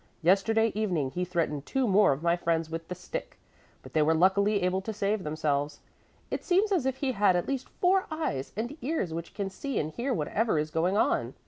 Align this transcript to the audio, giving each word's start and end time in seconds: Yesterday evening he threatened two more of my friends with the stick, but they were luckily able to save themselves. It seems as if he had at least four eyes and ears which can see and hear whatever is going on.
Yesterday 0.23 0.71
evening 0.73 1.11
he 1.11 1.23
threatened 1.23 1.63
two 1.67 1.87
more 1.87 2.11
of 2.11 2.23
my 2.23 2.35
friends 2.35 2.71
with 2.71 2.87
the 2.87 2.95
stick, 2.95 3.37
but 3.83 3.93
they 3.93 4.01
were 4.01 4.15
luckily 4.15 4.63
able 4.63 4.81
to 4.81 4.91
save 4.91 5.23
themselves. 5.23 5.79
It 6.31 6.43
seems 6.43 6.71
as 6.71 6.87
if 6.87 6.95
he 6.97 7.11
had 7.11 7.35
at 7.35 7.47
least 7.47 7.69
four 7.69 8.07
eyes 8.09 8.51
and 8.57 8.75
ears 8.81 9.13
which 9.13 9.35
can 9.35 9.51
see 9.51 9.77
and 9.77 9.91
hear 9.91 10.11
whatever 10.11 10.57
is 10.57 10.71
going 10.71 10.97
on. 10.97 11.35